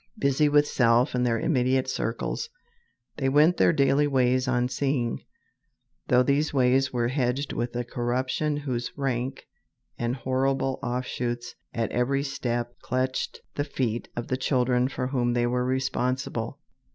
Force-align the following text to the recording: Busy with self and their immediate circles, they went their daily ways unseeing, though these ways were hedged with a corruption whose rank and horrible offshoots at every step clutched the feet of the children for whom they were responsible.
Busy 0.17 0.49
with 0.49 0.67
self 0.67 1.13
and 1.13 1.27
their 1.27 1.39
immediate 1.39 1.87
circles, 1.87 2.49
they 3.17 3.29
went 3.29 3.57
their 3.57 3.71
daily 3.71 4.07
ways 4.07 4.47
unseeing, 4.47 5.21
though 6.07 6.23
these 6.23 6.51
ways 6.51 6.91
were 6.91 7.09
hedged 7.09 7.53
with 7.53 7.75
a 7.75 7.83
corruption 7.83 8.57
whose 8.57 8.91
rank 8.97 9.45
and 9.99 10.15
horrible 10.15 10.79
offshoots 10.81 11.53
at 11.71 11.91
every 11.91 12.23
step 12.23 12.73
clutched 12.79 13.41
the 13.53 13.63
feet 13.63 14.09
of 14.15 14.25
the 14.27 14.37
children 14.37 14.87
for 14.87 15.05
whom 15.05 15.33
they 15.33 15.45
were 15.45 15.63
responsible. 15.63 16.57